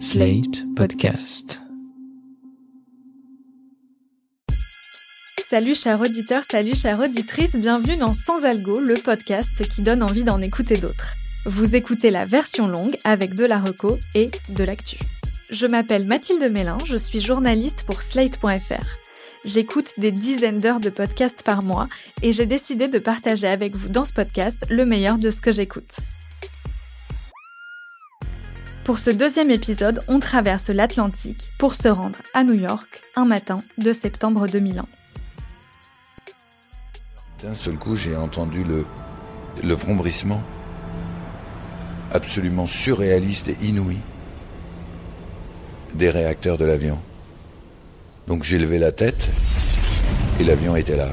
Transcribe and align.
Slate 0.00 0.64
Podcast. 0.74 1.60
Salut 5.48 5.76
chers 5.76 6.00
auditeurs, 6.00 6.42
salut 6.50 6.74
chères 6.74 6.98
auditrices, 6.98 7.54
bienvenue 7.54 7.96
dans 7.96 8.12
Sans 8.12 8.44
Algo, 8.44 8.80
le 8.80 8.96
podcast 8.96 9.68
qui 9.68 9.82
donne 9.82 10.02
envie 10.02 10.24
d'en 10.24 10.40
écouter 10.40 10.76
d'autres. 10.76 11.14
Vous 11.46 11.76
écoutez 11.76 12.10
la 12.10 12.24
version 12.24 12.66
longue 12.66 12.96
avec 13.04 13.34
de 13.34 13.44
la 13.44 13.60
reco 13.60 13.96
et 14.14 14.30
de 14.50 14.64
l'actu. 14.64 14.98
Je 15.50 15.66
m'appelle 15.66 16.06
Mathilde 16.06 16.50
Mélin, 16.50 16.78
je 16.86 16.96
suis 16.96 17.20
journaliste 17.20 17.84
pour 17.86 18.02
Slate.fr. 18.02 18.86
J'écoute 19.44 19.92
des 19.98 20.10
dizaines 20.10 20.60
d'heures 20.60 20.80
de 20.80 20.90
podcasts 20.90 21.42
par 21.42 21.62
mois 21.62 21.88
et 22.22 22.32
j'ai 22.32 22.46
décidé 22.46 22.88
de 22.88 22.98
partager 22.98 23.46
avec 23.46 23.76
vous 23.76 23.88
dans 23.88 24.04
ce 24.04 24.12
podcast 24.12 24.66
le 24.70 24.84
meilleur 24.84 25.18
de 25.18 25.30
ce 25.30 25.40
que 25.40 25.52
j'écoute. 25.52 25.96
Pour 28.84 28.98
ce 28.98 29.08
deuxième 29.08 29.50
épisode, 29.50 30.02
on 30.08 30.20
traverse 30.20 30.68
l'Atlantique 30.68 31.48
pour 31.58 31.74
se 31.74 31.88
rendre 31.88 32.18
à 32.34 32.44
New 32.44 32.52
York 32.52 33.00
un 33.16 33.24
matin 33.24 33.62
de 33.78 33.94
septembre 33.94 34.46
2001. 34.46 34.84
D'un 37.42 37.54
seul 37.54 37.78
coup, 37.78 37.96
j'ai 37.96 38.14
entendu 38.14 38.62
le, 38.62 38.84
le 39.62 39.76
absolument 42.12 42.66
surréaliste 42.66 43.48
et 43.48 43.56
inouï 43.62 43.96
des 45.94 46.10
réacteurs 46.10 46.58
de 46.58 46.66
l'avion. 46.66 46.98
Donc 48.28 48.42
j'ai 48.42 48.58
levé 48.58 48.78
la 48.78 48.92
tête 48.92 49.30
et 50.40 50.44
l'avion 50.44 50.76
était 50.76 50.96
là 50.96 51.08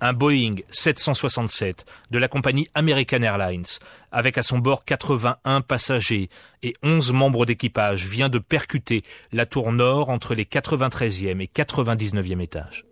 un 0.00 0.12
Boeing 0.12 0.56
767 0.70 1.84
de 2.10 2.18
la 2.18 2.28
compagnie 2.28 2.68
American 2.74 3.22
Airlines, 3.22 3.64
avec 4.12 4.38
à 4.38 4.42
son 4.42 4.58
bord 4.58 4.84
81 4.84 5.60
passagers 5.60 6.28
et 6.62 6.74
11 6.82 7.12
membres 7.12 7.46
d'équipage, 7.46 8.06
vient 8.06 8.28
de 8.28 8.38
percuter 8.38 9.02
la 9.32 9.46
tour 9.46 9.72
nord 9.72 10.10
entre 10.10 10.34
les 10.34 10.44
93e 10.44 11.40
et 11.40 11.50
99e 11.54 12.40
étages. 12.40 12.84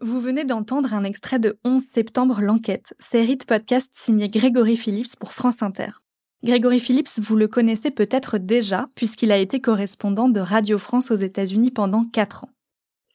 Vous 0.00 0.20
venez 0.20 0.44
d'entendre 0.44 0.92
un 0.92 1.04
extrait 1.04 1.38
de 1.38 1.58
11 1.64 1.82
septembre 1.82 2.40
l'enquête, 2.40 2.94
série 2.98 3.36
de 3.36 3.44
podcast 3.44 3.90
signée 3.94 4.28
Grégory 4.28 4.76
Phillips 4.76 5.16
pour 5.18 5.32
France 5.32 5.62
Inter. 5.62 5.88
Grégory 6.44 6.80
Phillips, 6.80 7.18
vous 7.18 7.34
le 7.34 7.48
connaissez 7.48 7.90
peut-être 7.90 8.38
déjà, 8.38 8.88
puisqu'il 8.94 9.32
a 9.32 9.38
été 9.38 9.60
correspondant 9.60 10.28
de 10.28 10.38
Radio 10.38 10.76
France 10.78 11.10
aux 11.10 11.16
États-Unis 11.16 11.70
pendant 11.70 12.04
4 12.04 12.44
ans. 12.44 12.50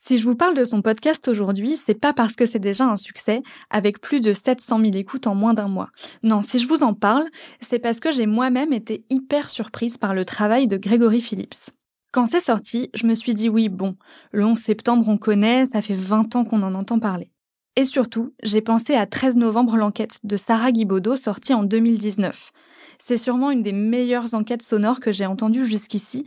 Si 0.04 0.18
je 0.18 0.26
vous 0.26 0.36
parle 0.36 0.58
de 0.58 0.66
son 0.66 0.82
podcast 0.82 1.28
aujourd'hui, 1.28 1.78
c'est 1.78 1.94
pas 1.94 2.12
parce 2.12 2.34
que 2.34 2.48
c'est 2.48 2.58
déjà 2.58 2.86
un 2.86 2.96
succès, 2.96 3.44
avec 3.70 4.02
plus 4.02 4.20
de 4.20 4.34
700 4.34 4.80
000 4.84 4.96
écoutes 4.96 5.28
en 5.28 5.36
moins 5.36 5.54
d'un 5.54 5.68
mois. 5.68 5.90
Non, 6.24 6.42
si 6.42 6.58
je 6.58 6.68
vous 6.68 6.82
en 6.82 6.96
parle, 6.96 7.26
c'est 7.62 7.78
parce 7.78 8.00
que 8.00 8.12
j'ai 8.12 8.26
moi-même 8.26 8.74
été 8.74 9.06
hyper 9.12 9.52
surprise 9.52 10.00
par 10.00 10.16
le 10.16 10.26
travail 10.26 10.66
de 10.66 10.78
Grégory 10.78 11.22
Phillips. 11.22 11.70
Quand 12.12 12.26
c'est 12.26 12.40
sorti, 12.40 12.90
je 12.96 13.06
me 13.06 13.14
suis 13.14 13.36
dit 13.36 13.48
oui, 13.48 13.70
bon, 13.70 13.96
le 14.32 14.44
11 14.44 14.58
septembre 14.58 15.08
on 15.08 15.20
connaît, 15.20 15.68
ça 15.68 15.84
fait 15.84 15.94
20 15.94 16.36
ans 16.36 16.46
qu'on 16.46 16.64
en 16.64 16.74
entend 16.74 16.98
parler. 16.98 17.30
Et 17.76 17.86
surtout, 17.86 18.34
j'ai 18.42 18.62
pensé 18.62 18.96
à 18.96 19.06
13 19.06 19.38
novembre 19.38 19.78
l'enquête 19.78 20.20
de 20.24 20.36
Sarah 20.36 20.72
Guibaudot 20.72 21.16
sortie 21.16 21.54
en 21.54 21.64
2019. 21.64 22.52
C'est 23.00 23.18
sûrement 23.18 23.52
une 23.52 23.62
des 23.62 23.72
meilleures 23.72 24.34
enquêtes 24.34 24.62
sonores 24.62 25.00
que 25.00 25.12
j'ai 25.12 25.26
entendues 25.26 25.66
jusqu'ici, 25.66 26.26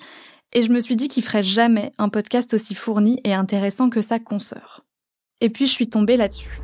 et 0.55 0.62
je 0.62 0.72
me 0.72 0.80
suis 0.80 0.97
dit 0.97 1.08
qu'il 1.08 1.22
ferait 1.22 1.42
jamais 1.42 1.92
un 1.98 2.08
podcast 2.08 2.55
aussi 2.55 2.74
fourni 2.74 3.20
et 3.24 3.34
intéressant 3.34 3.91
que 3.91 4.00
sa 4.00 4.19
consoeur. 4.19 4.84
Et 5.41 5.50
puis 5.50 5.66
je 5.66 5.72
suis 5.72 5.88
tombée 5.88 6.16
là-dessus. 6.16 6.61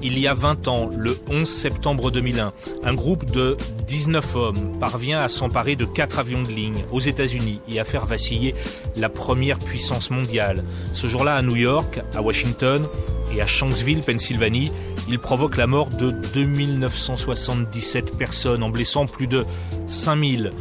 Il 0.00 0.18
y 0.18 0.26
a 0.26 0.34
20 0.34 0.68
ans, 0.68 0.90
le 0.96 1.18
11 1.28 1.46
septembre 1.46 2.10
2001, 2.10 2.52
un 2.84 2.94
groupe 2.94 3.30
de 3.30 3.56
19 3.88 4.36
hommes 4.36 4.78
parvient 4.78 5.18
à 5.18 5.28
s'emparer 5.28 5.76
de 5.76 5.84
quatre 5.84 6.18
avions 6.20 6.42
de 6.42 6.48
ligne 6.48 6.84
aux 6.92 7.00
États-Unis 7.00 7.60
et 7.68 7.80
à 7.80 7.84
faire 7.84 8.06
vaciller 8.06 8.54
la 8.96 9.08
première 9.08 9.58
puissance 9.58 10.10
mondiale. 10.10 10.64
Ce 10.94 11.08
jour-là, 11.08 11.34
à 11.34 11.42
New 11.42 11.56
York, 11.56 12.00
à 12.14 12.22
Washington 12.22 12.86
et 13.34 13.42
à 13.42 13.46
Shanksville, 13.46 14.00
Pennsylvanie, 14.00 14.70
il 15.08 15.18
provoque 15.18 15.56
la 15.56 15.66
mort 15.66 15.88
de 15.88 16.12
2977 16.32 18.16
personnes 18.16 18.62
en 18.62 18.70
blessant 18.70 19.06
plus 19.06 19.26
de 19.26 19.44
5000 19.88 20.52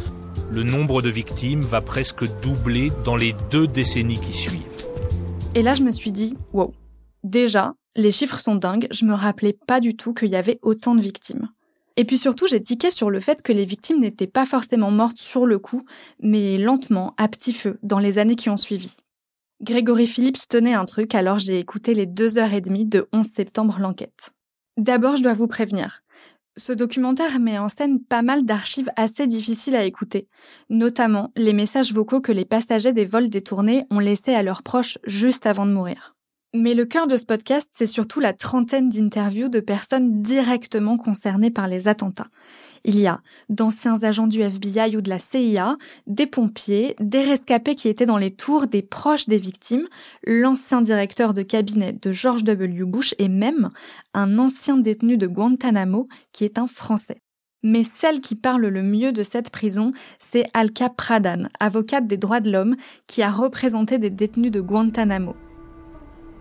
le 0.52 0.64
nombre 0.64 1.02
de 1.02 1.10
victimes 1.10 1.62
va 1.62 1.82
presque 1.82 2.24
doubler 2.42 2.92
dans 3.04 3.16
les 3.16 3.36
deux 3.52 3.68
décennies 3.68 4.20
qui 4.20 4.34
suivent. 4.34 4.62
Et 5.56 5.62
là, 5.62 5.74
je 5.74 5.84
me 5.84 5.92
suis 5.92 6.12
dit, 6.12 6.38
wow, 6.54 6.74
déjà, 7.24 7.74
les 7.96 8.12
chiffres 8.12 8.40
sont 8.40 8.56
dingues, 8.56 8.88
je 8.92 9.06
me 9.06 9.14
rappelais 9.14 9.58
pas 9.68 9.80
du 9.80 9.96
tout 9.96 10.14
qu'il 10.14 10.30
y 10.30 10.36
avait 10.36 10.60
autant 10.62 10.96
de 10.96 11.02
victimes. 11.02 11.50
Et 11.98 12.06
puis 12.06 12.18
surtout, 12.18 12.48
j'ai 12.48 12.62
tiqué 12.62 12.92
sur 12.92 13.10
le 13.10 13.20
fait 13.20 13.42
que 13.42 13.52
les 13.52 13.66
victimes 13.66 14.00
n'étaient 14.00 14.28
pas 14.28 14.46
forcément 14.46 14.92
mortes 14.92 15.20
sur 15.20 15.46
le 15.46 15.58
coup, 15.58 15.84
mais 16.22 16.58
lentement, 16.58 17.16
à 17.18 17.28
petit 17.28 17.54
feu, 17.54 17.80
dans 17.82 18.00
les 18.00 18.20
années 18.20 18.36
qui 18.36 18.50
ont 18.50 18.58
suivi. 18.58 18.96
Grégory 19.64 20.06
Phillips 20.06 20.48
tenait 20.48 20.76
un 20.76 20.86
truc, 20.86 21.16
alors 21.16 21.40
j'ai 21.40 21.58
écouté 21.58 21.96
les 21.96 22.06
deux 22.06 22.38
heures 22.38 22.54
et 22.54 22.62
demie 22.62 22.86
de 22.86 23.08
11 23.12 23.26
septembre 23.26 23.80
l'enquête. 23.80 24.30
D'abord, 24.78 25.18
je 25.18 25.24
dois 25.24 25.34
vous 25.34 25.48
prévenir. 25.48 26.04
Ce 26.58 26.74
documentaire 26.74 27.40
met 27.40 27.60
en 27.60 27.70
scène 27.70 28.04
pas 28.04 28.24
mal 28.24 28.44
d'archives 28.44 28.90
assez 28.96 29.28
difficiles 29.28 29.76
à 29.76 29.84
écouter, 29.84 30.28
notamment 30.72 31.32
les 31.36 31.54
messages 31.54 31.94
vocaux 31.94 32.20
que 32.20 32.32
les 32.32 32.46
passagers 32.46 32.94
des 32.94 33.06
vols 33.06 33.30
détournés 33.30 33.86
ont 33.92 34.00
laissés 34.00 34.34
à 34.34 34.42
leurs 34.42 34.64
proches 34.64 34.98
juste 35.06 35.46
avant 35.46 35.68
de 35.68 35.72
mourir. 35.72 36.17
Mais 36.60 36.74
le 36.74 36.86
cœur 36.86 37.06
de 37.06 37.18
ce 37.18 37.26
podcast, 37.26 37.70
c'est 37.72 37.86
surtout 37.86 38.20
la 38.20 38.34
trentaine 38.34 38.90
d'interviews 38.90 39.48
de 39.48 39.60
personnes 39.60 40.24
directement 40.24 40.98
concernées 40.98 41.52
par 41.52 41.68
les 41.68 41.88
attentats. 41.88 42.30
Il 42.84 43.00
y 43.00 43.06
a 43.06 43.22
d'anciens 43.48 44.02
agents 44.02 44.26
du 44.26 44.42
FBI 44.42 44.98
ou 44.98 45.02
de 45.02 45.10
la 45.10 45.20
CIA, 45.20 45.78
des 46.08 46.26
pompiers, 46.26 46.96
des 47.00 47.22
rescapés 47.22 47.76
qui 47.76 47.90
étaient 47.90 48.08
dans 48.08 48.18
les 48.18 48.34
tours, 48.34 48.66
des 48.66 48.82
proches 48.82 49.28
des 49.28 49.38
victimes, 49.38 49.88
l'ancien 50.26 50.82
directeur 50.82 51.36
de 51.36 51.44
cabinet 51.44 51.94
de 51.94 52.12
George 52.12 52.44
W. 52.44 52.86
Bush 52.86 53.14
et 53.20 53.30
même 53.30 53.70
un 54.16 54.40
ancien 54.40 54.78
détenu 54.78 55.16
de 55.18 55.28
Guantanamo 55.28 56.08
qui 56.34 56.44
est 56.44 56.58
un 56.58 56.66
Français. 56.66 57.22
Mais 57.62 57.84
celle 57.84 58.20
qui 58.20 58.34
parle 58.34 58.66
le 58.66 58.82
mieux 58.82 59.12
de 59.12 59.22
cette 59.22 59.52
prison, 59.52 59.92
c'est 60.18 60.50
Alka 60.56 60.90
Pradhan, 60.90 61.50
avocate 61.60 62.08
des 62.08 62.18
droits 62.18 62.40
de 62.40 62.50
l'homme, 62.50 62.78
qui 63.06 63.22
a 63.22 63.30
représenté 63.30 64.00
des 64.00 64.10
détenus 64.10 64.52
de 64.52 64.62
Guantanamo. 64.62 65.36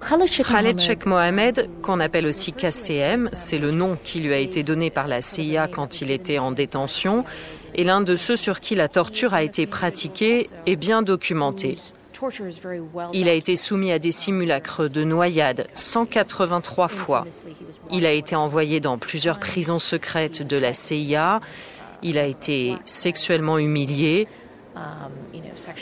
Khaled 0.00 0.78
Sheikh 0.78 1.06
Mohamed, 1.06 1.68
qu'on 1.82 2.00
appelle 2.00 2.26
aussi 2.26 2.52
KCM, 2.52 3.28
c'est 3.32 3.58
le 3.58 3.70
nom 3.70 3.96
qui 4.04 4.20
lui 4.20 4.32
a 4.34 4.38
été 4.38 4.62
donné 4.62 4.90
par 4.90 5.08
la 5.08 5.22
CIA 5.22 5.68
quand 5.68 6.00
il 6.00 6.10
était 6.10 6.38
en 6.38 6.52
détention, 6.52 7.24
est 7.74 7.84
l'un 7.84 8.00
de 8.00 8.16
ceux 8.16 8.36
sur 8.36 8.60
qui 8.60 8.74
la 8.74 8.88
torture 8.88 9.34
a 9.34 9.42
été 9.42 9.66
pratiquée 9.66 10.46
et 10.66 10.76
bien 10.76 11.02
documentée. 11.02 11.78
Il 13.12 13.28
a 13.28 13.32
été 13.32 13.56
soumis 13.56 13.92
à 13.92 13.98
des 13.98 14.12
simulacres 14.12 14.88
de 14.88 15.04
noyade 15.04 15.66
183 15.74 16.88
fois. 16.88 17.26
Il 17.90 18.06
a 18.06 18.12
été 18.12 18.34
envoyé 18.34 18.80
dans 18.80 18.96
plusieurs 18.96 19.38
prisons 19.38 19.78
secrètes 19.78 20.42
de 20.42 20.56
la 20.56 20.72
CIA. 20.72 21.40
Il 22.02 22.18
a 22.18 22.24
été 22.24 22.76
sexuellement 22.84 23.58
humilié, 23.58 24.28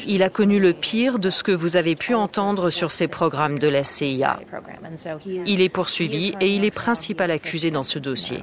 il 0.06 0.22
a 0.22 0.30
connu 0.30 0.60
le 0.60 0.72
pire 0.72 1.18
de 1.18 1.30
ce 1.30 1.42
que 1.42 1.52
vous 1.52 1.76
avez 1.76 1.96
pu 1.96 2.14
entendre 2.14 2.70
sur 2.70 2.92
ces 2.92 3.08
programmes 3.08 3.58
de 3.58 3.68
la 3.68 3.84
CIA. 3.84 4.40
Il 5.46 5.60
est 5.60 5.68
poursuivi 5.68 6.34
et 6.40 6.54
il 6.54 6.64
est 6.64 6.70
principal 6.70 7.30
accusé 7.30 7.70
dans 7.70 7.82
ce 7.82 7.98
dossier. 7.98 8.42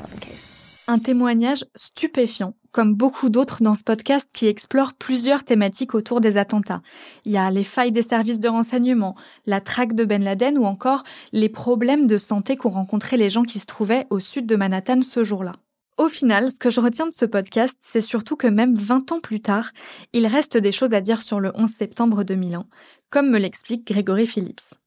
Un 0.88 1.00
témoignage 1.00 1.64
stupéfiant, 1.76 2.54
comme 2.72 2.96
beaucoup 2.96 3.30
d'autres 3.30 3.64
dans 3.64 3.76
ce 3.76 3.84
podcast 3.84 4.30
qui 4.34 4.48
explore 4.48 4.94
plusieurs 4.94 5.44
thématiques 5.44 5.94
autour 5.94 6.20
des 6.20 6.38
attentats. 6.38 6.82
Il 7.24 7.32
y 7.32 7.38
a 7.38 7.50
les 7.52 7.64
failles 7.64 7.92
des 7.92 8.02
services 8.02 8.40
de 8.40 8.50
renseignement, 8.50 9.16
la 9.46 9.62
traque 9.62 9.94
de 9.94 10.04
Ben 10.04 10.24
Laden 10.24 10.58
ou 10.58 10.66
encore 10.66 11.04
les 11.32 11.50
problèmes 11.50 12.08
de 12.08 12.18
santé 12.18 12.58
qu'ont 12.58 12.72
rencontrés 12.72 13.18
les 13.18 13.30
gens 13.30 13.44
qui 13.44 13.60
se 13.60 13.68
trouvaient 13.68 14.08
au 14.10 14.20
sud 14.20 14.48
de 14.48 14.56
Manhattan 14.56 15.02
ce 15.02 15.24
jour-là. 15.24 15.54
Au 15.98 16.10
final, 16.10 16.50
ce 16.50 16.58
que 16.58 16.70
je 16.70 16.82
retiens 16.82 17.06
de 17.06 17.14
ce 17.14 17.26
podcast, 17.26 17.78
c'est 17.82 18.02
surtout 18.02 18.36
que 18.36 18.48
même 18.48 18.76
20 18.76 19.12
ans 19.12 19.20
plus 19.20 19.42
tard, 19.42 19.72
il 20.14 20.26
reste 20.26 20.58
des 20.58 20.72
choses 20.72 20.94
à 20.94 21.02
dire 21.02 21.22
sur 21.22 21.40
le 21.40 21.52
11 21.56 21.70
septembre 21.70 22.24
2001, 22.24 22.66
comme 23.10 23.30
me 23.30 23.38
l'explique 23.38 23.86
Grégory 23.86 24.26
Phillips. 24.26 24.81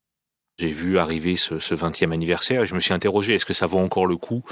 J'ai 0.57 0.71
vu 0.71 0.99
arriver 0.99 1.35
ce, 1.35 1.59
ce 1.59 1.75
20e 1.75 2.13
anniversaire 2.13 2.63
et 2.63 2.67
je 2.67 2.77
me 2.77 2.81
suis 2.81 2.93
interrogé, 2.93 3.35
est-ce 3.35 3.45
que 3.45 3.53
ça 3.53 3.67
vaut 3.67 3.81
encore 3.81 4.07
le 4.07 4.17
coup? 4.17 4.45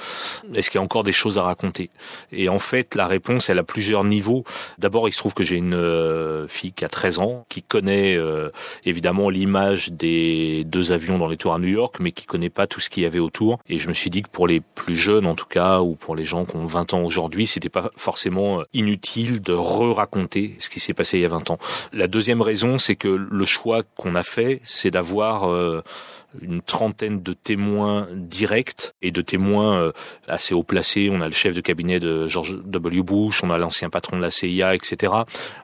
Est-ce 0.53 0.69
qu'il 0.69 0.79
y 0.79 0.81
a 0.81 0.85
encore 0.85 1.05
des 1.05 1.13
choses 1.13 1.39
à 1.39 1.45
raconter? 1.45 1.91
Et 2.33 2.49
en 2.49 2.59
fait, 2.59 2.97
la 2.97 3.07
réponse, 3.07 3.49
elle 3.49 3.61
a 3.61 3.63
plusieurs 3.63 4.03
niveaux. 4.03 4.43
D'abord, 4.79 5.09
il 5.09 5.13
se 5.13 5.19
trouve 5.19 5.33
que 5.33 5.45
j'ai 5.45 5.55
une 5.55 5.75
euh, 5.75 6.49
fille 6.49 6.73
qui 6.73 6.85
a 6.85 6.89
13 6.89 7.21
ans, 7.21 7.47
qui 7.49 7.63
connaît 7.63 8.17
euh, 8.17 8.51
évidemment 8.85 9.31
l'image 9.31 9.93
des 9.93 10.65
deux 10.65 10.91
avions 10.91 11.19
dans 11.19 11.29
les 11.29 11.37
tours 11.37 11.55
à 11.55 11.61
New 11.61 11.69
York, 11.69 11.95
mais 12.01 12.11
qui 12.11 12.27
connaît 12.27 12.51
pas 12.51 12.67
tout 12.67 12.81
ce 12.81 12.91
qu'il 12.91 13.05
y 13.05 13.07
avait 13.07 13.21
autour. 13.21 13.61
Et 13.69 13.79
je 13.79 13.87
me 13.87 13.95
suis 13.95 14.11
dit 14.11 14.23
que 14.23 14.29
pour 14.29 14.49
les 14.49 14.59
plus 14.61 14.97
jeunes, 14.97 15.25
en 15.25 15.37
tout 15.37 15.47
cas, 15.47 15.83
ou 15.83 15.95
pour 15.95 16.17
les 16.17 16.25
gens 16.25 16.45
qui 16.45 16.57
ont 16.57 16.67
20 16.67 16.95
ans 16.95 17.03
aujourd'hui, 17.05 17.47
c'était 17.47 17.69
pas 17.69 17.93
forcément 17.97 18.63
euh, 18.63 18.65
inutile 18.73 19.41
de 19.41 19.53
re-raconter 19.53 20.57
ce 20.59 20.69
qui 20.69 20.81
s'est 20.81 20.95
passé 20.95 21.19
il 21.19 21.21
y 21.23 21.27
a 21.27 21.29
20 21.29 21.51
ans. 21.51 21.59
La 21.93 22.09
deuxième 22.09 22.43
raison, 22.43 22.79
c'est 22.79 22.97
que 22.97 23.07
le 23.07 23.45
choix 23.45 23.85
qu'on 23.97 24.17
a 24.17 24.25
fait, 24.25 24.61
c'est 24.65 24.91
d'avoir 24.91 25.49
une 26.40 26.62
trentaine 26.62 27.23
de 27.23 27.32
témoins 27.32 28.08
directs 28.12 28.93
et 29.02 29.11
de 29.11 29.23
témoins 29.23 29.81
euh, 29.81 29.93
assez 30.29 30.55
haut 30.55 30.62
placés. 30.62 31.11
On 31.12 31.20
a 31.20 31.26
le 31.26 31.34
chef 31.34 31.55
de 31.55 31.61
cabinet 31.61 31.99
de 31.99 32.26
George 32.26 32.58
W. 32.64 33.02
Bush, 33.02 33.43
on 33.44 33.50
a 33.50 33.58
l'ancien 33.58 33.90
patron 33.90 34.17
de 34.17 34.23
la 34.23 34.31
CIA, 34.31 34.75
etc. 34.75 35.12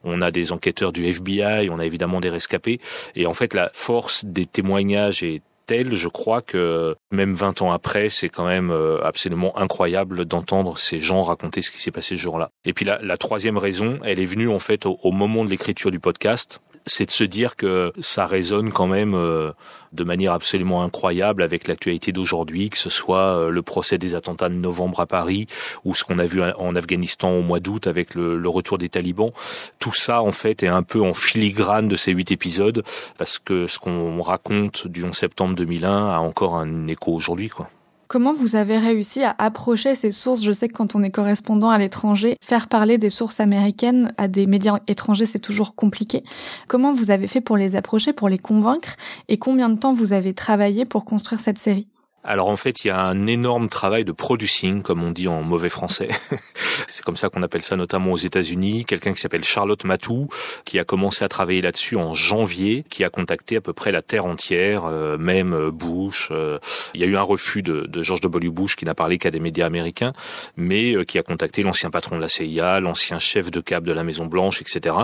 On 0.04 0.20
a 0.20 0.30
des 0.30 0.52
enquêteurs 0.52 0.92
du 0.92 1.06
FBI, 1.06 1.68
on 1.70 1.78
a 1.78 1.86
évidemment 1.86 2.20
des 2.20 2.30
rescapés. 2.30 2.80
Et 3.14 3.26
en 3.26 3.34
fait, 3.34 3.54
la 3.54 3.70
force 3.72 4.24
des 4.24 4.46
témoignages 4.46 5.22
est 5.22 5.42
telle, 5.68 5.94
je 5.94 6.08
crois 6.08 6.40
que 6.40 6.96
même 7.12 7.32
20 7.32 7.62
ans 7.62 7.70
après, 7.70 8.08
c'est 8.08 8.30
quand 8.30 8.46
même 8.46 8.70
euh, 8.70 9.04
absolument 9.04 9.56
incroyable 9.58 10.24
d'entendre 10.24 10.78
ces 10.78 10.98
gens 10.98 11.20
raconter 11.22 11.60
ce 11.60 11.70
qui 11.70 11.80
s'est 11.80 11.90
passé 11.90 12.16
ce 12.16 12.22
jour-là. 12.22 12.50
Et 12.64 12.72
puis 12.72 12.86
la, 12.86 12.98
la, 13.02 13.18
troisième 13.18 13.58
raison, 13.58 14.00
elle 14.02 14.18
est 14.18 14.24
venue 14.24 14.48
en 14.48 14.58
fait 14.58 14.86
au 14.86 15.12
moment 15.12 15.44
de 15.44 15.50
l'écriture 15.50 15.90
du 15.90 16.00
podcast 16.00 16.60
c'est 16.88 17.06
de 17.06 17.10
se 17.10 17.24
dire 17.24 17.56
que 17.56 17.92
ça 18.00 18.26
résonne 18.26 18.72
quand 18.72 18.86
même 18.86 19.14
euh, 19.14 19.52
de 19.92 20.04
manière 20.04 20.32
absolument 20.32 20.82
incroyable 20.82 21.42
avec 21.42 21.68
l'actualité 21.68 22.12
d'aujourd'hui, 22.12 22.70
que 22.70 22.78
ce 22.78 22.90
soit 22.90 23.36
euh, 23.36 23.50
le 23.50 23.62
procès 23.62 23.98
des 23.98 24.14
attentats 24.14 24.48
de 24.48 24.54
novembre 24.54 25.00
à 25.00 25.06
Paris 25.06 25.46
ou 25.84 25.94
ce 25.94 26.04
qu'on 26.04 26.18
a 26.18 26.26
vu 26.26 26.42
en 26.42 26.74
Afghanistan 26.74 27.30
au 27.30 27.42
mois 27.42 27.60
d'août 27.60 27.86
avec 27.86 28.14
le, 28.14 28.48
retour 28.48 28.78
des 28.78 28.88
talibans. 28.88 29.30
Tout 29.78 29.92
ça, 29.92 30.22
en 30.22 30.32
fait, 30.32 30.62
est 30.62 30.68
un 30.68 30.82
peu 30.82 31.02
en 31.02 31.12
filigrane 31.12 31.86
de 31.86 31.96
ces 31.96 32.12
huit 32.12 32.32
épisodes 32.32 32.82
parce 33.18 33.38
que 33.38 33.66
ce 33.66 33.78
qu'on 33.78 34.22
raconte 34.22 34.86
du 34.86 35.04
11 35.04 35.14
septembre 35.14 35.54
2001 35.54 36.08
a 36.08 36.18
encore 36.18 36.56
un 36.56 36.86
écho 36.88 37.12
aujourd'hui, 37.12 37.50
quoi. 37.50 37.68
Comment 38.08 38.32
vous 38.32 38.56
avez 38.56 38.78
réussi 38.78 39.22
à 39.22 39.34
approcher 39.36 39.94
ces 39.94 40.12
sources? 40.12 40.42
Je 40.42 40.50
sais 40.50 40.66
que 40.68 40.72
quand 40.72 40.94
on 40.94 41.02
est 41.02 41.10
correspondant 41.10 41.68
à 41.68 41.76
l'étranger, 41.76 42.38
faire 42.40 42.68
parler 42.68 42.96
des 42.96 43.10
sources 43.10 43.38
américaines 43.38 44.14
à 44.16 44.28
des 44.28 44.46
médias 44.46 44.78
étrangers, 44.86 45.26
c'est 45.26 45.38
toujours 45.38 45.74
compliqué. 45.74 46.24
Comment 46.68 46.94
vous 46.94 47.10
avez 47.10 47.28
fait 47.28 47.42
pour 47.42 47.58
les 47.58 47.76
approcher, 47.76 48.14
pour 48.14 48.30
les 48.30 48.38
convaincre? 48.38 48.96
Et 49.28 49.36
combien 49.36 49.68
de 49.68 49.78
temps 49.78 49.92
vous 49.92 50.14
avez 50.14 50.32
travaillé 50.32 50.86
pour 50.86 51.04
construire 51.04 51.42
cette 51.42 51.58
série? 51.58 51.86
Alors 52.28 52.48
en 52.48 52.56
fait, 52.56 52.84
il 52.84 52.88
y 52.88 52.90
a 52.90 53.00
un 53.00 53.26
énorme 53.26 53.70
travail 53.70 54.04
de 54.04 54.12
producing, 54.12 54.82
comme 54.82 55.02
on 55.02 55.12
dit 55.12 55.28
en 55.28 55.42
mauvais 55.42 55.70
français. 55.70 56.08
c'est 56.86 57.02
comme 57.02 57.16
ça 57.16 57.30
qu'on 57.30 57.42
appelle 57.42 57.62
ça 57.62 57.74
notamment 57.74 58.12
aux 58.12 58.18
États-Unis. 58.18 58.84
Quelqu'un 58.84 59.14
qui 59.14 59.20
s'appelle 59.20 59.44
Charlotte 59.44 59.82
Matou, 59.84 60.28
qui 60.66 60.78
a 60.78 60.84
commencé 60.84 61.24
à 61.24 61.28
travailler 61.28 61.62
là-dessus 61.62 61.96
en 61.96 62.12
janvier, 62.12 62.84
qui 62.90 63.02
a 63.02 63.08
contacté 63.08 63.56
à 63.56 63.62
peu 63.62 63.72
près 63.72 63.92
la 63.92 64.02
terre 64.02 64.26
entière, 64.26 64.84
euh, 64.84 65.16
même 65.16 65.54
euh, 65.54 65.70
Bush. 65.70 66.28
Euh, 66.30 66.58
il 66.92 67.00
y 67.00 67.04
a 67.04 67.06
eu 67.06 67.16
un 67.16 67.22
refus 67.22 67.62
de, 67.62 67.86
de 67.86 68.02
George 68.02 68.20
W. 68.20 68.50
Bush 68.50 68.76
qui 68.76 68.84
n'a 68.84 68.94
parlé 68.94 69.16
qu'à 69.16 69.30
des 69.30 69.40
médias 69.40 69.64
américains, 69.64 70.12
mais 70.58 71.06
qui 71.06 71.18
a 71.18 71.22
contacté 71.22 71.62
l'ancien 71.62 71.90
patron 71.90 72.16
de 72.16 72.20
la 72.20 72.28
CIA, 72.28 72.80
l'ancien 72.80 73.18
chef 73.18 73.50
de 73.50 73.60
cap 73.60 73.84
de 73.84 73.92
la 73.92 74.04
Maison 74.04 74.26
Blanche, 74.26 74.60
etc. 74.60 74.94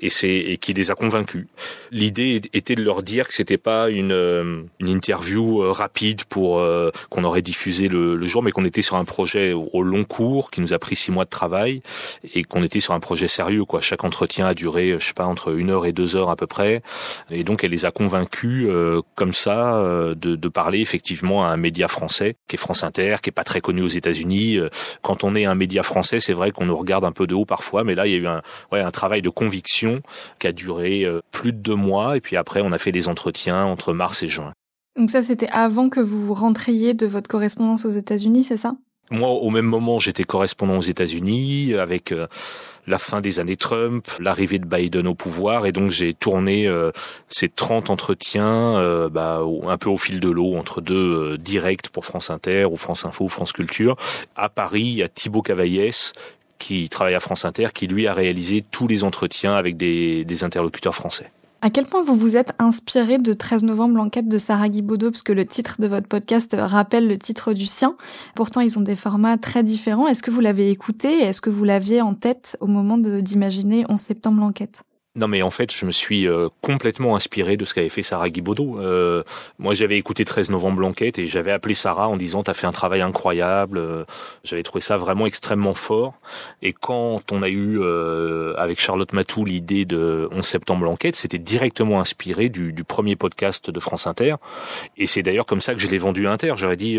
Et 0.00 0.08
c'est 0.08 0.28
et 0.28 0.58
qui 0.58 0.72
les 0.72 0.90
a 0.90 0.96
convaincus. 0.96 1.46
L'idée 1.92 2.42
était 2.52 2.74
de 2.74 2.82
leur 2.82 3.04
dire 3.04 3.28
que 3.28 3.34
c'était 3.34 3.58
pas 3.58 3.90
une 3.90 4.64
une 4.80 4.88
interview 4.88 5.72
rapide 5.72 6.24
pour 6.24 6.63
euh, 6.64 6.90
qu'on 7.10 7.24
aurait 7.24 7.42
diffusé 7.42 7.88
le, 7.88 8.24
jour, 8.26 8.42
mais 8.42 8.50
qu'on 8.50 8.64
était 8.64 8.82
sur 8.82 8.96
un 8.96 9.04
projet 9.04 9.52
au, 9.52 9.82
long 9.82 10.04
cours 10.04 10.50
qui 10.50 10.60
nous 10.60 10.72
a 10.72 10.78
pris 10.78 10.96
six 10.96 11.10
mois 11.10 11.24
de 11.24 11.30
travail 11.30 11.82
et 12.34 12.42
qu'on 12.42 12.62
était 12.62 12.80
sur 12.80 12.94
un 12.94 13.00
projet 13.00 13.28
sérieux. 13.28 13.64
Quoi. 13.64 13.80
Chaque 13.80 14.04
entretien 14.04 14.46
a 14.46 14.54
duré, 14.54 14.96
je 14.98 15.04
sais 15.04 15.14
pas, 15.14 15.26
entre 15.26 15.56
une 15.56 15.70
heure 15.70 15.86
et 15.86 15.92
deux 15.92 16.16
heures 16.16 16.30
à 16.30 16.36
peu 16.36 16.46
près. 16.46 16.82
Et 17.30 17.44
donc 17.44 17.64
elle 17.64 17.70
les 17.70 17.84
a 17.84 17.90
convaincus 17.90 18.66
euh, 18.68 19.02
comme 19.14 19.34
ça 19.34 19.76
euh, 19.76 20.14
de, 20.14 20.36
de, 20.36 20.48
parler 20.48 20.80
effectivement 20.80 21.46
à 21.46 21.50
un 21.50 21.56
média 21.56 21.88
français 21.88 22.36
qui 22.48 22.56
est 22.56 22.58
France 22.58 22.84
Inter, 22.84 23.16
qui 23.22 23.30
est 23.30 23.32
pas 23.32 23.44
très 23.44 23.60
connu 23.60 23.82
aux 23.82 23.88
États-Unis. 23.88 24.58
Quand 25.02 25.24
on 25.24 25.34
est 25.34 25.44
un 25.44 25.54
média 25.54 25.82
français, 25.82 26.20
c'est 26.20 26.32
vrai 26.32 26.50
qu'on 26.50 26.66
nous 26.66 26.76
regarde 26.76 27.04
un 27.04 27.12
peu 27.12 27.26
de 27.26 27.34
haut 27.34 27.44
parfois, 27.44 27.84
mais 27.84 27.94
là 27.94 28.06
il 28.06 28.12
y 28.12 28.16
a 28.16 28.18
eu 28.18 28.26
un, 28.26 28.42
ouais, 28.72 28.80
un 28.80 28.90
travail 28.90 29.22
de 29.22 29.30
conviction 29.30 30.00
qui 30.38 30.46
a 30.46 30.52
duré 30.52 31.06
plus 31.32 31.52
de 31.52 31.58
deux 31.58 31.74
mois. 31.74 32.16
Et 32.16 32.20
puis 32.20 32.36
après, 32.36 32.60
on 32.62 32.72
a 32.72 32.78
fait 32.78 32.92
des 32.92 33.08
entretiens 33.08 33.64
entre 33.64 33.92
mars 33.92 34.22
et 34.22 34.28
juin. 34.28 34.54
Donc 34.96 35.10
ça, 35.10 35.22
c'était 35.22 35.48
avant 35.48 35.88
que 35.88 36.00
vous 36.00 36.32
rentriez 36.34 36.94
de 36.94 37.06
votre 37.06 37.28
correspondance 37.28 37.84
aux 37.84 37.90
États-Unis, 37.90 38.44
c'est 38.44 38.56
ça? 38.56 38.76
Moi, 39.10 39.28
au 39.28 39.50
même 39.50 39.66
moment, 39.66 39.98
j'étais 39.98 40.24
correspondant 40.24 40.78
aux 40.78 40.82
États-Unis 40.82 41.74
avec 41.74 42.10
euh, 42.10 42.26
la 42.86 42.98
fin 42.98 43.20
des 43.20 43.38
années 43.38 43.56
Trump, 43.56 44.06
l'arrivée 44.18 44.58
de 44.58 44.64
Biden 44.64 45.06
au 45.06 45.14
pouvoir, 45.14 45.66
et 45.66 45.72
donc 45.72 45.90
j'ai 45.90 46.14
tourné 46.14 46.66
euh, 46.66 46.90
ces 47.28 47.48
30 47.48 47.90
entretiens 47.90 48.76
euh, 48.76 49.10
bah, 49.10 49.42
un 49.64 49.76
peu 49.78 49.90
au 49.90 49.98
fil 49.98 50.20
de 50.20 50.30
l'eau 50.30 50.54
entre 50.54 50.80
deux 50.80 51.36
directs 51.36 51.88
pour 51.90 52.06
France 52.06 52.30
Inter 52.30 52.64
ou 52.64 52.76
France 52.76 53.04
Info 53.04 53.24
ou 53.24 53.28
France 53.28 53.52
Culture. 53.52 53.96
À 54.36 54.48
Paris, 54.48 55.02
a 55.02 55.08
Thibaut 55.08 55.42
Cavaillès 55.42 56.12
qui 56.58 56.88
travaille 56.88 57.14
à 57.14 57.20
France 57.20 57.44
Inter, 57.44 57.68
qui 57.74 57.86
lui 57.86 58.06
a 58.06 58.14
réalisé 58.14 58.64
tous 58.70 58.88
les 58.88 59.04
entretiens 59.04 59.54
avec 59.54 59.76
des 59.76 60.44
interlocuteurs 60.44 60.94
français. 60.94 61.30
À 61.64 61.70
quel 61.70 61.86
point 61.86 62.02
vous 62.02 62.14
vous 62.14 62.36
êtes 62.36 62.52
inspiré 62.58 63.16
de 63.16 63.32
13 63.32 63.62
novembre, 63.64 63.96
l'enquête 63.96 64.28
de 64.28 64.36
Sarah 64.36 64.68
Guibaudot, 64.68 65.10
parce 65.10 65.22
que 65.22 65.32
le 65.32 65.46
titre 65.46 65.80
de 65.80 65.86
votre 65.86 66.06
podcast 66.06 66.54
rappelle 66.58 67.08
le 67.08 67.16
titre 67.16 67.54
du 67.54 67.64
sien. 67.64 67.96
Pourtant, 68.34 68.60
ils 68.60 68.78
ont 68.78 68.82
des 68.82 68.96
formats 68.96 69.38
très 69.38 69.62
différents. 69.62 70.06
Est-ce 70.06 70.22
que 70.22 70.30
vous 70.30 70.42
l'avez 70.42 70.68
écouté 70.68 71.22
est-ce 71.22 71.40
que 71.40 71.48
vous 71.48 71.64
l'aviez 71.64 72.02
en 72.02 72.12
tête 72.12 72.58
au 72.60 72.66
moment 72.66 72.98
d'imaginer 72.98 73.86
11 73.88 73.98
septembre 73.98 74.40
l'enquête? 74.40 74.82
Non 75.16 75.28
mais 75.28 75.42
en 75.42 75.50
fait, 75.50 75.72
je 75.72 75.86
me 75.86 75.92
suis 75.92 76.26
euh, 76.26 76.48
complètement 76.60 77.14
inspiré 77.14 77.56
de 77.56 77.64
ce 77.64 77.72
qu'avait 77.72 77.88
fait 77.88 78.02
Sarah 78.02 78.30
Guibaudot. 78.30 78.80
Euh, 78.80 79.22
moi, 79.60 79.74
j'avais 79.74 79.96
écouté 79.96 80.24
13 80.24 80.50
novembre 80.50 80.80
l'enquête 80.80 81.20
et 81.20 81.28
j'avais 81.28 81.52
appelé 81.52 81.74
Sarah 81.74 82.08
en 82.08 82.16
disant 82.16 82.42
"T'as 82.42 82.54
fait 82.54 82.66
un 82.66 82.72
travail 82.72 83.00
incroyable." 83.00 83.78
Euh, 83.78 84.04
j'avais 84.42 84.64
trouvé 84.64 84.80
ça 84.80 84.96
vraiment 84.96 85.26
extrêmement 85.26 85.74
fort. 85.74 86.14
Et 86.62 86.72
quand 86.72 87.30
on 87.30 87.42
a 87.42 87.48
eu 87.48 87.78
euh, 87.80 88.54
avec 88.56 88.80
Charlotte 88.80 89.12
Matou 89.12 89.44
l'idée 89.44 89.84
de 89.84 90.28
11 90.32 90.44
septembre 90.44 90.84
l'enquête, 90.84 91.14
c'était 91.14 91.38
directement 91.38 92.00
inspiré 92.00 92.48
du, 92.48 92.72
du, 92.72 92.82
premier 92.82 93.14
podcast 93.14 93.70
de 93.70 93.80
France 93.80 94.08
Inter. 94.08 94.34
Et 94.96 95.06
c'est 95.06 95.22
d'ailleurs 95.22 95.46
comme 95.46 95.60
ça 95.60 95.74
que 95.74 95.80
je 95.80 95.86
l'ai 95.86 95.98
vendu 95.98 96.26
à 96.26 96.32
Inter. 96.32 96.54
J'aurais 96.56 96.76
dit 96.76 96.98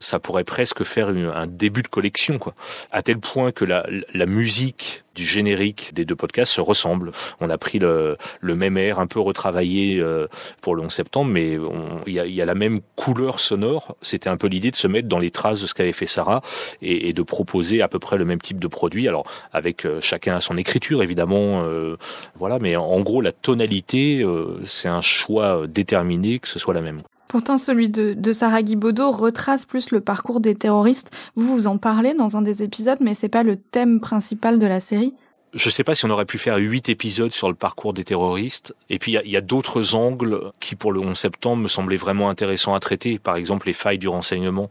ça 0.00 0.18
pourrait 0.18 0.44
presque 0.44 0.82
faire 0.82 1.08
un 1.08 1.46
début 1.46 1.82
de 1.82 1.88
collection, 1.88 2.38
quoi. 2.38 2.54
À 2.90 3.02
tel 3.02 3.18
point 3.18 3.52
que 3.52 3.64
la, 3.64 3.86
la 4.12 4.26
musique 4.26 5.04
du 5.16 5.24
générique 5.24 5.92
des 5.94 6.04
deux 6.04 6.14
podcasts 6.14 6.52
se 6.52 6.60
ressemble. 6.60 7.10
On 7.40 7.50
a 7.50 7.58
pris 7.58 7.78
le, 7.78 8.16
le 8.40 8.54
même 8.54 8.76
air 8.78 8.98
un 8.98 9.06
peu 9.06 9.20
retravaillé 9.20 9.98
euh, 10.00 10.26
pour 10.62 10.74
le 10.74 10.82
11 10.82 10.92
septembre, 10.92 11.30
mais 11.30 11.58
il 12.06 12.12
y 12.12 12.20
a, 12.20 12.26
y 12.26 12.40
a, 12.40 12.44
la 12.44 12.54
même 12.54 12.80
couleur 12.96 13.40
sonore. 13.40 13.96
C'était 14.02 14.28
un 14.28 14.36
peu 14.36 14.46
l'idée 14.46 14.70
de 14.70 14.76
se 14.76 14.86
mettre 14.86 15.08
dans 15.08 15.18
les 15.18 15.30
traces 15.30 15.60
de 15.60 15.66
ce 15.66 15.74
qu'avait 15.74 15.92
fait 15.92 16.06
Sarah 16.06 16.42
et, 16.82 17.08
et, 17.08 17.12
de 17.12 17.22
proposer 17.22 17.82
à 17.82 17.88
peu 17.88 17.98
près 17.98 18.16
le 18.16 18.24
même 18.24 18.40
type 18.40 18.58
de 18.58 18.68
produit. 18.68 19.08
Alors 19.08 19.24
avec 19.52 19.84
euh, 19.84 20.00
chacun 20.00 20.36
à 20.36 20.40
son 20.40 20.56
écriture 20.56 21.02
évidemment, 21.02 21.62
euh, 21.64 21.96
voilà, 22.38 22.58
mais 22.58 22.76
en 22.76 23.00
gros 23.00 23.20
la 23.20 23.32
tonalité, 23.32 24.24
c'est 24.64 24.88
un 24.88 25.00
choix 25.00 25.66
déterminé 25.66 26.38
que 26.38 26.48
ce 26.48 26.58
soit 26.58 26.74
la 26.74 26.80
même. 26.80 27.02
Pourtant, 27.28 27.58
celui 27.58 27.88
de, 27.88 28.14
de 28.14 28.32
Sarah 28.32 28.62
Guibaudot 28.62 29.10
retrace 29.10 29.66
plus 29.66 29.90
le 29.90 30.00
parcours 30.00 30.40
des 30.40 30.54
terroristes. 30.54 31.10
Vous 31.34 31.44
vous 31.44 31.66
en 31.66 31.76
parlez 31.76 32.14
dans 32.14 32.36
un 32.36 32.42
des 32.42 32.62
épisodes, 32.62 32.98
mais 33.00 33.14
c'est 33.14 33.28
pas 33.28 33.42
le 33.42 33.56
thème 33.56 34.00
principal 34.00 34.58
de 34.58 34.66
la 34.66 34.80
série. 34.80 35.12
Je 35.56 35.70
ne 35.70 35.72
sais 35.72 35.84
pas 35.84 35.94
si 35.94 36.04
on 36.04 36.10
aurait 36.10 36.26
pu 36.26 36.36
faire 36.36 36.58
huit 36.58 36.90
épisodes 36.90 37.32
sur 37.32 37.48
le 37.48 37.54
parcours 37.54 37.94
des 37.94 38.04
terroristes. 38.04 38.76
Et 38.90 38.98
puis 38.98 39.16
il 39.24 39.30
y 39.30 39.36
a, 39.38 39.40
d'autres 39.40 39.94
angles 39.94 40.52
qui, 40.60 40.76
pour 40.76 40.92
le 40.92 41.00
11 41.00 41.18
septembre, 41.18 41.62
me 41.62 41.68
semblaient 41.68 41.96
vraiment 41.96 42.28
intéressants 42.28 42.74
à 42.74 42.80
traiter. 42.80 43.18
Par 43.18 43.36
exemple, 43.36 43.66
les 43.66 43.72
failles 43.72 43.96
du 43.96 44.06
renseignement. 44.06 44.68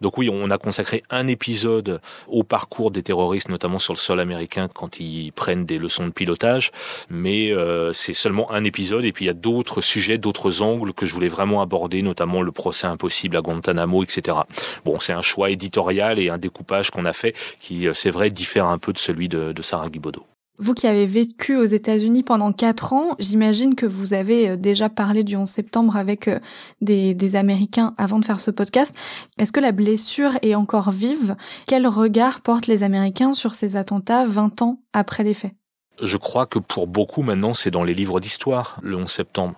Donc 0.00 0.18
oui, 0.18 0.28
on 0.28 0.50
a 0.50 0.58
consacré 0.58 1.04
un 1.08 1.28
épisode 1.28 2.00
au 2.26 2.42
parcours 2.42 2.90
des 2.90 3.04
terroristes, 3.04 3.48
notamment 3.48 3.78
sur 3.78 3.92
le 3.92 3.98
sol 3.98 4.18
américain 4.18 4.66
quand 4.74 4.98
ils 4.98 5.30
prennent 5.30 5.66
des 5.66 5.78
leçons 5.78 6.04
de 6.04 6.10
pilotage. 6.10 6.72
Mais 7.10 7.52
euh, 7.52 7.92
c'est 7.92 8.12
seulement 8.12 8.50
un 8.50 8.64
épisode. 8.64 9.04
Et 9.04 9.12
puis 9.12 9.26
il 9.26 9.28
y 9.28 9.30
a 9.30 9.34
d'autres 9.34 9.82
sujets, 9.82 10.18
d'autres 10.18 10.62
angles 10.62 10.92
que 10.94 11.06
je 11.06 11.14
voulais 11.14 11.28
vraiment 11.28 11.62
aborder, 11.62 12.02
notamment 12.02 12.42
le 12.42 12.50
procès 12.50 12.88
impossible 12.88 13.36
à 13.36 13.40
Guantanamo, 13.40 14.02
etc. 14.02 14.36
Bon, 14.84 14.98
c'est 14.98 15.12
un 15.12 15.22
choix 15.22 15.50
éditorial 15.50 16.18
et 16.18 16.28
un 16.28 16.38
découpage 16.38 16.90
qu'on 16.90 17.04
a 17.04 17.12
fait 17.12 17.36
qui, 17.60 17.86
euh, 17.86 17.94
c'est 17.94 18.10
vrai, 18.10 18.30
diffère 18.30 18.66
un 18.66 18.78
peu 18.78 18.92
de 18.92 18.98
celui 18.98 19.28
de, 19.28 19.52
de 19.52 19.62
Sarah 19.62 19.88
Guibaudot. 19.88 20.23
Vous 20.58 20.74
qui 20.74 20.86
avez 20.86 21.06
vécu 21.06 21.56
aux 21.56 21.64
États-Unis 21.64 22.22
pendant 22.22 22.52
quatre 22.52 22.92
ans, 22.92 23.16
j'imagine 23.18 23.74
que 23.74 23.86
vous 23.86 24.14
avez 24.14 24.50
euh, 24.50 24.56
déjà 24.56 24.88
parlé 24.88 25.24
du 25.24 25.34
11 25.34 25.48
septembre 25.48 25.96
avec 25.96 26.28
euh, 26.28 26.38
des, 26.80 27.12
des 27.12 27.34
Américains 27.34 27.92
avant 27.98 28.20
de 28.20 28.24
faire 28.24 28.38
ce 28.38 28.52
podcast. 28.52 28.94
Est-ce 29.36 29.50
que 29.50 29.58
la 29.58 29.72
blessure 29.72 30.38
est 30.42 30.54
encore 30.54 30.92
vive? 30.92 31.34
Quel 31.66 31.88
regard 31.88 32.40
portent 32.40 32.68
les 32.68 32.84
Américains 32.84 33.34
sur 33.34 33.56
ces 33.56 33.74
attentats 33.74 34.26
20 34.26 34.62
ans 34.62 34.80
après 34.92 35.24
les 35.24 35.34
faits? 35.34 35.54
Je 36.02 36.16
crois 36.16 36.46
que 36.46 36.58
pour 36.58 36.86
beaucoup 36.86 37.22
maintenant, 37.22 37.54
c'est 37.54 37.70
dans 37.70 37.84
les 37.84 37.94
livres 37.94 38.20
d'histoire, 38.20 38.78
le 38.82 38.96
11 38.96 39.10
septembre. 39.10 39.54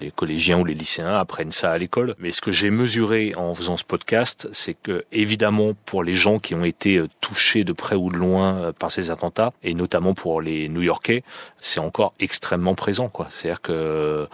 Les 0.00 0.10
collégiens 0.10 0.58
ou 0.58 0.64
les 0.64 0.74
lycéens 0.74 1.14
apprennent 1.16 1.50
ça 1.50 1.72
à 1.72 1.78
l'école. 1.78 2.14
Mais 2.18 2.30
ce 2.30 2.40
que 2.40 2.52
j'ai 2.52 2.70
mesuré 2.70 3.34
en 3.36 3.54
faisant 3.54 3.76
ce 3.76 3.84
podcast, 3.84 4.48
c'est 4.52 4.74
que 4.74 5.04
évidemment 5.12 5.72
pour 5.86 6.02
les 6.02 6.14
gens 6.14 6.38
qui 6.38 6.54
ont 6.54 6.64
été 6.64 6.96
euh, 6.96 7.08
touchés 7.20 7.64
de 7.64 7.72
près 7.72 7.96
ou 7.96 8.10
de 8.10 8.16
loin 8.16 8.56
euh, 8.56 8.72
par 8.72 8.90
ces 8.90 9.10
attentats, 9.10 9.52
et 9.62 9.74
notamment 9.74 10.14
pour 10.14 10.40
les 10.40 10.68
New-Yorkais, 10.68 11.22
c'est 11.60 11.80
encore 11.80 12.14
extrêmement 12.18 12.74
présent. 12.74 13.10
C'est-à-dire 13.30 13.60
que 13.60 13.72
euh, 13.72 14.26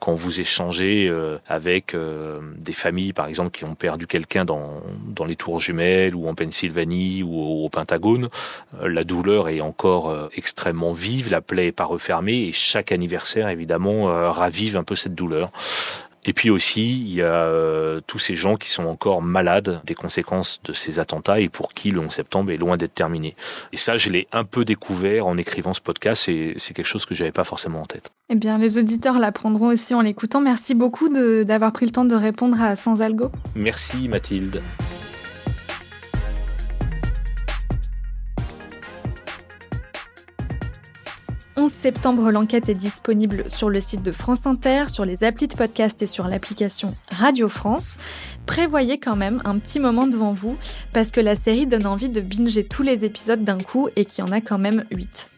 quand 0.00 0.14
vous 0.14 0.40
échangez 0.40 1.12
avec 1.46 1.96
des 1.96 2.72
familles, 2.72 3.12
par 3.12 3.26
exemple, 3.26 3.56
qui 3.56 3.64
ont 3.64 3.74
perdu 3.74 4.06
quelqu'un 4.06 4.44
dans, 4.44 4.80
dans 5.06 5.24
les 5.24 5.36
tours 5.36 5.60
jumelles 5.60 6.14
ou 6.14 6.28
en 6.28 6.34
Pennsylvanie 6.34 7.22
ou 7.22 7.64
au 7.64 7.68
Pentagone, 7.68 8.28
la 8.80 9.04
douleur 9.04 9.48
est 9.48 9.60
encore 9.60 10.30
extrêmement 10.34 10.92
vive, 10.96 11.30
la 11.30 11.40
plaie 11.40 11.68
est 11.68 11.72
pas 11.72 11.84
refermée 11.84 12.48
et 12.48 12.52
chaque 12.52 12.90
anniversaire 12.90 13.48
évidemment 13.48 14.08
euh, 14.08 14.30
ravive 14.30 14.76
un 14.76 14.84
peu 14.84 14.96
cette 14.96 15.14
douleur. 15.14 15.50
Et 16.28 16.32
puis 16.32 16.50
aussi, 16.50 16.82
il 16.82 17.14
y 17.14 17.22
a 17.22 17.44
euh, 17.44 18.00
tous 18.06 18.18
ces 18.18 18.34
gens 18.34 18.56
qui 18.56 18.68
sont 18.68 18.84
encore 18.86 19.22
malades 19.22 19.80
des 19.84 19.94
conséquences 19.94 20.60
de 20.64 20.72
ces 20.72 20.98
attentats 20.98 21.38
et 21.38 21.48
pour 21.48 21.72
qui 21.72 21.92
le 21.92 22.00
11 22.00 22.12
septembre 22.12 22.50
est 22.50 22.56
loin 22.56 22.76
d'être 22.76 22.94
terminé. 22.94 23.36
Et 23.72 23.76
ça, 23.76 23.96
je 23.96 24.10
l'ai 24.10 24.26
un 24.32 24.42
peu 24.42 24.64
découvert 24.64 25.28
en 25.28 25.38
écrivant 25.38 25.72
ce 25.72 25.80
podcast 25.80 26.28
et 26.28 26.54
c'est 26.58 26.74
quelque 26.74 26.86
chose 26.86 27.06
que 27.06 27.14
j'avais 27.14 27.30
pas 27.30 27.44
forcément 27.44 27.82
en 27.82 27.86
tête. 27.86 28.10
Eh 28.28 28.34
bien, 28.34 28.58
les 28.58 28.76
auditeurs 28.76 29.20
l'apprendront 29.20 29.68
aussi 29.68 29.94
en 29.94 30.00
l'écoutant. 30.00 30.40
Merci 30.40 30.74
beaucoup 30.74 31.08
d'avoir 31.08 31.70
pris 31.70 31.86
le 31.86 31.92
temps 31.92 32.04
de 32.04 32.16
répondre 32.16 32.60
à 32.60 32.74
Sans 32.74 33.02
Algo. 33.02 33.30
Merci 33.54 34.08
Mathilde. 34.08 34.60
11 41.58 41.72
septembre, 41.72 42.30
l'enquête 42.30 42.68
est 42.68 42.74
disponible 42.74 43.48
sur 43.48 43.70
le 43.70 43.80
site 43.80 44.02
de 44.02 44.12
France 44.12 44.46
Inter, 44.46 44.84
sur 44.88 45.06
les 45.06 45.24
applis 45.24 45.48
de 45.48 45.54
podcast 45.54 46.02
et 46.02 46.06
sur 46.06 46.28
l'application 46.28 46.94
Radio 47.10 47.48
France. 47.48 47.96
Prévoyez 48.44 48.98
quand 48.98 49.16
même 49.16 49.40
un 49.46 49.56
petit 49.58 49.80
moment 49.80 50.06
devant 50.06 50.32
vous 50.32 50.58
parce 50.92 51.10
que 51.10 51.20
la 51.20 51.34
série 51.34 51.64
donne 51.64 51.86
envie 51.86 52.10
de 52.10 52.20
binger 52.20 52.62
tous 52.62 52.82
les 52.82 53.06
épisodes 53.06 53.42
d'un 53.42 53.58
coup 53.58 53.88
et 53.96 54.04
qu'il 54.04 54.22
y 54.22 54.28
en 54.28 54.32
a 54.32 54.42
quand 54.42 54.58
même 54.58 54.84
8. 54.90 55.30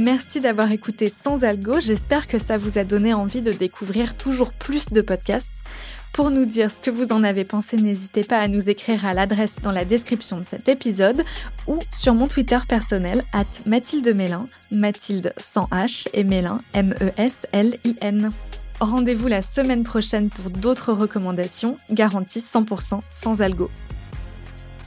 Merci 0.00 0.40
d'avoir 0.40 0.72
écouté 0.72 1.08
Sans 1.08 1.44
Algo, 1.44 1.78
j'espère 1.78 2.26
que 2.26 2.40
ça 2.40 2.56
vous 2.56 2.78
a 2.80 2.84
donné 2.84 3.14
envie 3.14 3.42
de 3.42 3.52
découvrir 3.52 4.16
toujours 4.16 4.50
plus 4.50 4.88
de 4.88 5.02
podcasts. 5.02 5.53
Pour 6.14 6.30
nous 6.30 6.44
dire 6.44 6.70
ce 6.70 6.80
que 6.80 6.92
vous 6.92 7.10
en 7.10 7.24
avez 7.24 7.42
pensé, 7.42 7.76
n'hésitez 7.76 8.22
pas 8.22 8.38
à 8.38 8.46
nous 8.46 8.68
écrire 8.68 9.04
à 9.04 9.14
l'adresse 9.14 9.56
dans 9.64 9.72
la 9.72 9.84
description 9.84 10.38
de 10.38 10.44
cet 10.44 10.68
épisode 10.68 11.24
ou 11.66 11.80
sur 11.92 12.14
mon 12.14 12.28
Twitter 12.28 12.60
personnel, 12.68 13.24
at 13.32 13.46
Mathilde 13.66 14.14
Mélin, 14.14 14.46
Mathilde 14.70 15.32
sans 15.38 15.64
H 15.72 16.06
et 16.12 16.22
Mélin, 16.22 16.60
M-E-S-L-I-N. 16.72 18.30
Rendez-vous 18.78 19.26
la 19.26 19.42
semaine 19.42 19.82
prochaine 19.82 20.30
pour 20.30 20.50
d'autres 20.50 20.92
recommandations 20.92 21.78
garanties 21.90 22.38
100% 22.38 23.00
sans 23.10 23.42
algo. 23.42 23.68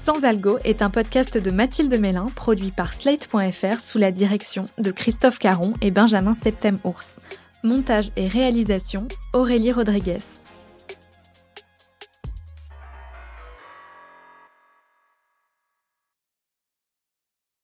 Sans 0.02 0.24
Algo 0.24 0.60
est 0.64 0.82
un 0.82 0.90
podcast 0.90 1.38
de 1.38 1.52
Mathilde 1.52 2.00
Mélin 2.00 2.30
produit 2.38 2.72
par 2.72 2.94
Slate.fr 2.94 3.82
sous 3.82 3.98
la 3.98 4.14
direction 4.14 4.70
de 4.78 4.92
Christophe 4.92 5.40
Caron 5.40 5.74
et 5.82 5.92
Benjamin 5.92 6.36
Septem-Ours. 6.42 7.18
Montage 7.64 8.12
et 8.16 8.30
réalisation 8.30 9.10
Aurélie 9.34 9.74
Rodriguez. 9.74 10.47